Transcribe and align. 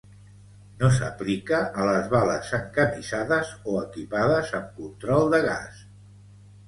No 0.79 0.87
s'aplica 0.93 1.59
a 1.83 1.85
les 1.89 2.09
bales 2.15 2.49
encamisades 2.59 3.53
o 3.75 3.79
equipades 3.83 4.53
amb 4.61 4.73
control 4.83 5.31
de 5.37 5.43
gas. 5.51 5.89